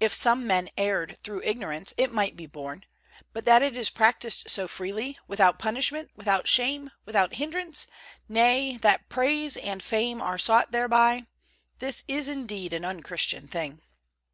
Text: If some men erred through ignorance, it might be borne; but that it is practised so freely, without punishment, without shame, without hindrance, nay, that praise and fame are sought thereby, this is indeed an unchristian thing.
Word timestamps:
If 0.00 0.14
some 0.14 0.46
men 0.46 0.70
erred 0.78 1.18
through 1.22 1.42
ignorance, 1.44 1.92
it 1.98 2.10
might 2.10 2.36
be 2.36 2.46
borne; 2.46 2.86
but 3.34 3.44
that 3.44 3.60
it 3.60 3.76
is 3.76 3.90
practised 3.90 4.48
so 4.48 4.66
freely, 4.66 5.18
without 5.28 5.58
punishment, 5.58 6.10
without 6.16 6.48
shame, 6.48 6.90
without 7.04 7.34
hindrance, 7.34 7.86
nay, 8.30 8.78
that 8.78 9.10
praise 9.10 9.58
and 9.58 9.82
fame 9.82 10.22
are 10.22 10.38
sought 10.38 10.70
thereby, 10.72 11.26
this 11.80 12.02
is 12.08 12.28
indeed 12.28 12.72
an 12.72 12.86
unchristian 12.86 13.46
thing. 13.46 13.82